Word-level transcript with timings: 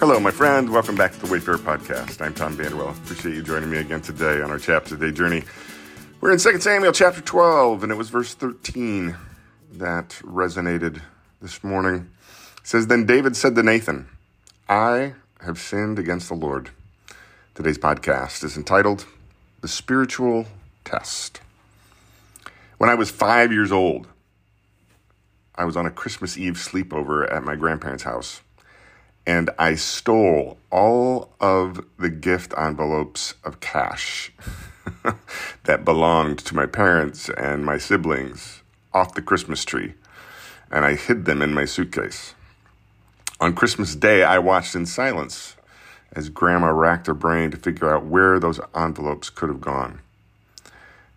Hello, 0.00 0.20
my 0.20 0.30
friend. 0.30 0.70
Welcome 0.70 0.94
back 0.94 1.10
to 1.10 1.18
the 1.18 1.26
Wayfarer 1.26 1.58
Podcast. 1.58 2.20
I'm 2.24 2.32
Tom 2.32 2.56
Vanderwell. 2.56 2.96
Appreciate 2.96 3.34
you 3.34 3.42
joining 3.42 3.68
me 3.68 3.78
again 3.78 4.00
today 4.00 4.40
on 4.40 4.48
our 4.48 4.58
chapter 4.60 4.94
day 4.94 5.10
journey. 5.10 5.42
We're 6.20 6.30
in 6.30 6.38
2 6.38 6.60
Samuel 6.60 6.92
chapter 6.92 7.20
12, 7.20 7.82
and 7.82 7.90
it 7.90 7.96
was 7.96 8.08
verse 8.08 8.32
13 8.34 9.16
that 9.72 10.10
resonated 10.22 11.00
this 11.42 11.64
morning. 11.64 12.10
It 12.58 12.66
says, 12.68 12.86
Then 12.86 13.06
David 13.06 13.36
said 13.36 13.56
to 13.56 13.62
Nathan, 13.64 14.06
I 14.68 15.14
have 15.44 15.58
sinned 15.58 15.98
against 15.98 16.28
the 16.28 16.36
Lord. 16.36 16.70
Today's 17.56 17.78
podcast 17.78 18.44
is 18.44 18.56
entitled 18.56 19.04
The 19.62 19.68
Spiritual 19.68 20.46
Test. 20.84 21.40
When 22.76 22.88
I 22.88 22.94
was 22.94 23.10
five 23.10 23.52
years 23.52 23.72
old, 23.72 24.06
I 25.56 25.64
was 25.64 25.76
on 25.76 25.86
a 25.86 25.90
Christmas 25.90 26.38
Eve 26.38 26.54
sleepover 26.54 27.28
at 27.32 27.42
my 27.42 27.56
grandparents' 27.56 28.04
house, 28.04 28.42
and 29.28 29.50
I 29.58 29.74
stole 29.74 30.56
all 30.72 31.34
of 31.38 31.84
the 31.98 32.08
gift 32.08 32.54
envelopes 32.56 33.34
of 33.44 33.60
cash 33.60 34.32
that 35.64 35.84
belonged 35.84 36.38
to 36.38 36.56
my 36.56 36.64
parents 36.64 37.28
and 37.28 37.62
my 37.62 37.76
siblings 37.76 38.62
off 38.94 39.12
the 39.12 39.20
Christmas 39.20 39.66
tree, 39.66 39.92
and 40.70 40.86
I 40.86 40.94
hid 40.94 41.26
them 41.26 41.42
in 41.42 41.52
my 41.52 41.66
suitcase. 41.66 42.34
On 43.38 43.54
Christmas 43.54 43.94
Day, 43.94 44.22
I 44.24 44.38
watched 44.38 44.74
in 44.74 44.86
silence 44.86 45.56
as 46.12 46.30
Grandma 46.30 46.68
racked 46.68 47.06
her 47.06 47.12
brain 47.12 47.50
to 47.50 47.58
figure 47.58 47.94
out 47.94 48.06
where 48.06 48.40
those 48.40 48.60
envelopes 48.74 49.28
could 49.28 49.50
have 49.50 49.60
gone. 49.60 50.00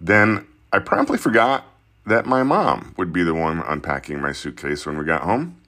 Then 0.00 0.46
I 0.72 0.78
promptly 0.78 1.18
forgot 1.18 1.66
that 2.06 2.24
my 2.24 2.42
mom 2.42 2.94
would 2.96 3.12
be 3.12 3.22
the 3.22 3.34
one 3.34 3.58
unpacking 3.58 4.18
my 4.18 4.32
suitcase 4.32 4.86
when 4.86 4.96
we 4.96 5.04
got 5.04 5.24
home. 5.24 5.60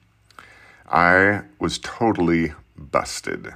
I 0.87 1.43
was 1.59 1.79
totally 1.79 2.53
busted. 2.77 3.53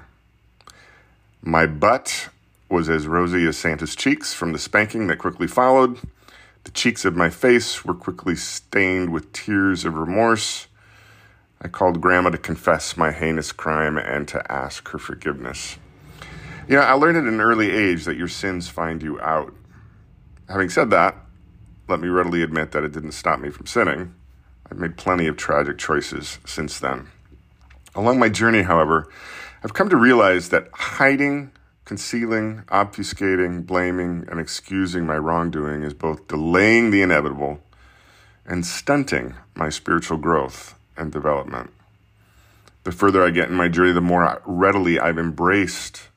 My 1.42 1.66
butt 1.66 2.30
was 2.70 2.90
as 2.90 3.08
rosy 3.08 3.46
as 3.46 3.58
Santa's 3.58 3.96
cheeks 3.96 4.34
from 4.34 4.52
the 4.52 4.60
spanking 4.60 5.08
that 5.08 5.18
quickly 5.18 5.48
followed. 5.48 6.00
The 6.64 6.72
cheeks 6.72 7.06
of 7.06 7.16
my 7.16 7.30
face 7.30 7.86
were 7.86 7.94
quickly 7.94 8.36
stained 8.36 9.12
with 9.12 9.32
tears 9.32 9.86
of 9.86 9.96
remorse. 9.98 10.68
I 11.62 11.68
called 11.68 12.02
Grandma 12.02 12.32
to 12.32 12.38
confess 12.38 12.98
my 12.98 13.12
heinous 13.12 13.52
crime 13.52 13.98
and 13.98 14.28
to 14.30 14.52
ask 14.52 14.90
her 14.90 14.98
forgiveness. 14.98 15.78
You 16.68 16.76
know, 16.76 16.82
I 16.82 16.94
learned 16.94 17.18
at 17.18 17.24
an 17.26 17.40
early 17.40 17.70
age 17.70 18.06
that 18.06 18.18
your 18.18 18.28
sins 18.28 18.68
find 18.68 19.04
you 19.04 19.20
out. 19.22 19.54
Having 20.50 20.70
said 20.70 20.90
that, 20.90 21.16
let 21.88 22.00
me 22.00 22.08
readily 22.08 22.42
admit 22.42 22.72
that 22.72 22.84
it 22.84 22.92
didn't 22.92 23.12
stop 23.12 23.40
me 23.40 23.50
from 23.52 23.68
sinning. 23.68 24.16
I've 24.70 24.80
made 24.80 24.98
plenty 24.98 25.28
of 25.28 25.38
tragic 25.38 25.78
choices 25.78 26.40
since 26.46 26.80
then. 26.80 27.10
Along 27.96 28.20
my 28.20 28.28
journey, 28.28 28.64
however, 28.64 29.08
I've 29.64 29.74
come 29.74 29.90
to 29.90 29.96
realize 29.96 30.50
that 30.50 30.68
hiding, 30.74 31.52
concealing, 31.86 32.64
obfuscating, 32.68 33.66
blaming, 33.66 34.28
and 34.30 34.38
excusing 34.38 35.06
my 35.06 35.18
wrongdoing 35.18 35.82
is 35.82 35.94
both 35.94 36.28
delaying 36.28 36.92
the 36.92 37.02
inevitable 37.02 37.62
and 38.46 38.66
stunting 38.66 39.36
my 39.56 39.70
spiritual 39.70 40.18
growth 40.18 40.76
and 40.98 41.12
development. 41.12 41.72
The 42.84 42.92
further 42.92 43.24
I 43.24 43.30
get 43.30 43.50
in 43.50 43.56
my 43.56 43.70
journey, 43.70 43.94
the 43.94 44.02
more 44.02 44.42
readily 44.46 45.00
I've 45.00 45.18
embraced 45.18 46.10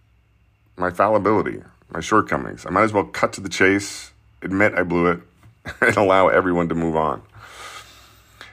my 0.76 0.90
fallibility, 0.90 1.62
my 1.90 2.00
shortcomings. 2.00 2.66
I 2.66 2.70
might 2.70 2.82
as 2.82 2.92
well 2.92 3.04
cut 3.04 3.32
to 3.34 3.40
the 3.40 3.48
chase, 3.48 4.10
admit 4.42 4.74
I 4.74 4.82
blew 4.82 5.06
it, 5.06 5.20
and 5.80 5.96
allow 5.96 6.28
everyone 6.28 6.68
to 6.70 6.74
move 6.74 6.96
on. 6.96 7.22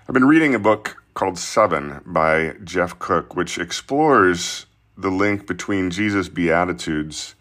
I've 0.07 0.13
been 0.13 0.25
reading 0.25 0.53
a 0.53 0.59
book 0.59 1.01
called 1.15 1.39
Seven 1.39 2.01
by 2.05 2.55
Jeff 2.61 2.99
Cook, 2.99 3.37
which 3.37 3.57
explores 3.57 4.65
the 4.97 5.09
link 5.09 5.47
between 5.47 5.89
Jesus' 5.89 6.27
Beatitudes 6.27 7.35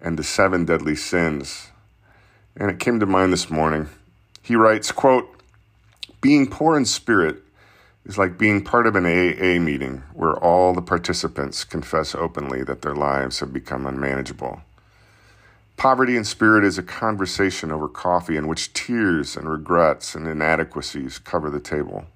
and 0.00 0.16
the 0.16 0.22
seven 0.22 0.64
deadly 0.64 0.94
sins. 0.94 1.72
And 2.56 2.70
it 2.70 2.78
came 2.78 3.00
to 3.00 3.06
mind 3.06 3.32
this 3.32 3.50
morning. 3.50 3.88
He 4.40 4.54
writes, 4.54 4.92
quote, 4.92 5.28
being 6.20 6.46
poor 6.46 6.76
in 6.76 6.84
spirit 6.84 7.42
is 8.06 8.18
like 8.18 8.38
being 8.38 8.62
part 8.62 8.86
of 8.86 8.94
an 8.94 9.04
AA 9.04 9.58
meeting 9.60 10.04
where 10.14 10.36
all 10.38 10.72
the 10.72 10.80
participants 10.80 11.64
confess 11.64 12.14
openly 12.14 12.62
that 12.62 12.82
their 12.82 12.94
lives 12.94 13.40
have 13.40 13.52
become 13.52 13.84
unmanageable. 13.84 14.60
Poverty 15.76 16.16
in 16.16 16.24
spirit 16.24 16.62
is 16.64 16.78
a 16.78 16.84
conversation 16.84 17.72
over 17.72 17.88
coffee 17.88 18.36
in 18.36 18.46
which 18.46 18.72
tears 18.72 19.36
and 19.36 19.48
regrets 19.48 20.14
and 20.14 20.28
inadequacies 20.28 21.18
cover 21.18 21.50
the 21.50 21.60
table. 21.60 22.06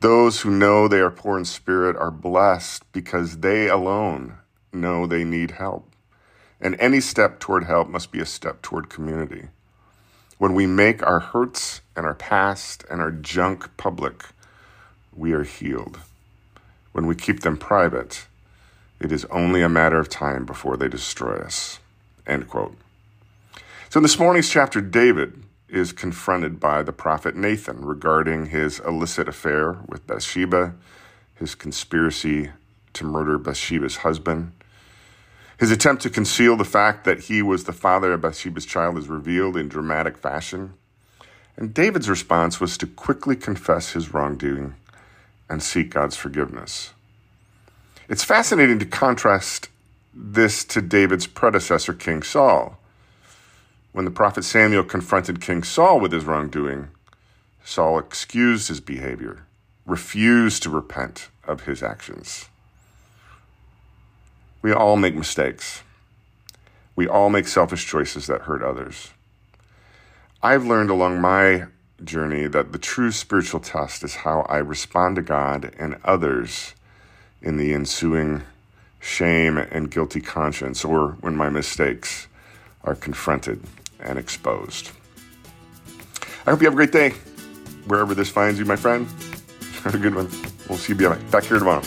Those 0.00 0.42
who 0.42 0.50
know 0.50 0.88
they 0.88 1.00
are 1.00 1.10
poor 1.10 1.38
in 1.38 1.44
spirit 1.44 1.96
are 1.96 2.10
blessed 2.10 2.90
because 2.92 3.38
they 3.38 3.68
alone 3.68 4.34
know 4.72 5.06
they 5.06 5.24
need 5.24 5.52
help. 5.52 5.90
And 6.60 6.76
any 6.78 7.00
step 7.00 7.40
toward 7.40 7.64
help 7.64 7.88
must 7.88 8.12
be 8.12 8.20
a 8.20 8.26
step 8.26 8.62
toward 8.62 8.90
community. 8.90 9.48
When 10.38 10.54
we 10.54 10.66
make 10.66 11.02
our 11.02 11.20
hurts 11.20 11.80
and 11.96 12.04
our 12.04 12.14
past 12.14 12.84
and 12.90 13.00
our 13.00 13.10
junk 13.10 13.74
public, 13.78 14.24
we 15.14 15.32
are 15.32 15.44
healed. 15.44 15.98
When 16.92 17.06
we 17.06 17.14
keep 17.14 17.40
them 17.40 17.56
private, 17.56 18.26
it 19.00 19.12
is 19.12 19.24
only 19.26 19.62
a 19.62 19.68
matter 19.68 19.98
of 19.98 20.10
time 20.10 20.44
before 20.44 20.76
they 20.76 20.88
destroy 20.88 21.36
us. 21.38 21.78
End 22.26 22.48
quote. 22.48 22.76
So 23.88 23.98
in 23.98 24.02
this 24.02 24.18
morning's 24.18 24.50
chapter, 24.50 24.82
David 24.82 25.42
is 25.68 25.92
confronted 25.92 26.60
by 26.60 26.82
the 26.82 26.92
prophet 26.92 27.34
Nathan 27.34 27.84
regarding 27.84 28.46
his 28.46 28.78
illicit 28.80 29.28
affair 29.28 29.78
with 29.88 30.06
Bathsheba, 30.06 30.74
his 31.34 31.54
conspiracy 31.54 32.50
to 32.92 33.04
murder 33.04 33.38
Bathsheba's 33.38 33.96
husband. 33.98 34.52
His 35.58 35.70
attempt 35.70 36.02
to 36.02 36.10
conceal 36.10 36.56
the 36.56 36.64
fact 36.64 37.04
that 37.04 37.24
he 37.24 37.42
was 37.42 37.64
the 37.64 37.72
father 37.72 38.12
of 38.12 38.20
Bathsheba's 38.20 38.66
child 38.66 38.98
is 38.98 39.08
revealed 39.08 39.56
in 39.56 39.68
dramatic 39.68 40.18
fashion. 40.18 40.74
And 41.56 41.72
David's 41.72 42.10
response 42.10 42.60
was 42.60 42.76
to 42.78 42.86
quickly 42.86 43.36
confess 43.36 43.92
his 43.92 44.12
wrongdoing 44.12 44.74
and 45.48 45.62
seek 45.62 45.90
God's 45.90 46.16
forgiveness. 46.16 46.92
It's 48.08 48.24
fascinating 48.24 48.78
to 48.78 48.86
contrast 48.86 49.68
this 50.14 50.64
to 50.64 50.80
David's 50.80 51.26
predecessor, 51.26 51.92
King 51.92 52.22
Saul. 52.22 52.78
When 53.96 54.04
the 54.04 54.10
prophet 54.10 54.44
Samuel 54.44 54.84
confronted 54.84 55.40
King 55.40 55.62
Saul 55.62 56.00
with 56.00 56.12
his 56.12 56.26
wrongdoing, 56.26 56.88
Saul 57.64 57.98
excused 57.98 58.68
his 58.68 58.78
behavior, 58.78 59.46
refused 59.86 60.62
to 60.64 60.68
repent 60.68 61.30
of 61.44 61.62
his 61.62 61.82
actions. 61.82 62.50
We 64.60 64.70
all 64.70 64.96
make 64.96 65.14
mistakes. 65.14 65.82
We 66.94 67.08
all 67.08 67.30
make 67.30 67.48
selfish 67.48 67.86
choices 67.86 68.26
that 68.26 68.42
hurt 68.42 68.62
others. 68.62 69.12
I've 70.42 70.66
learned 70.66 70.90
along 70.90 71.22
my 71.22 71.64
journey 72.04 72.48
that 72.48 72.72
the 72.72 72.78
true 72.78 73.10
spiritual 73.10 73.60
test 73.60 74.04
is 74.04 74.16
how 74.16 74.42
I 74.42 74.58
respond 74.58 75.16
to 75.16 75.22
God 75.22 75.74
and 75.78 75.96
others 76.04 76.74
in 77.40 77.56
the 77.56 77.72
ensuing 77.72 78.42
shame 79.00 79.56
and 79.56 79.90
guilty 79.90 80.20
conscience, 80.20 80.84
or 80.84 81.12
when 81.22 81.34
my 81.34 81.48
mistakes 81.48 82.26
are 82.84 82.94
confronted 82.94 83.62
and 84.06 84.18
exposed. 84.18 84.90
I 86.46 86.50
hope 86.50 86.60
you 86.60 86.66
have 86.66 86.74
a 86.74 86.76
great 86.76 86.92
day, 86.92 87.10
wherever 87.86 88.14
this 88.14 88.30
finds 88.30 88.58
you, 88.58 88.64
my 88.64 88.76
friend. 88.76 89.06
Have 89.82 89.94
a 89.94 89.98
good 89.98 90.14
one. 90.14 90.28
We'll 90.68 90.78
see 90.78 90.94
you 90.94 91.08
back 91.30 91.44
here 91.44 91.58
tomorrow. 91.58 91.82